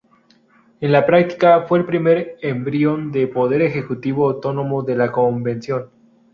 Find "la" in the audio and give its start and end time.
0.91-1.05, 4.95-5.11